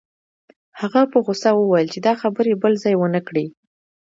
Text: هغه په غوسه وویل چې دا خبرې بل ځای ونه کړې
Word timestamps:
هغه 0.79 1.01
په 1.11 1.17
غوسه 1.25 1.49
وویل 1.55 1.87
چې 1.93 1.99
دا 2.07 2.13
خبرې 2.21 2.53
بل 2.61 2.73
ځای 2.83 2.93
ونه 2.97 3.21
کړې 3.27 3.45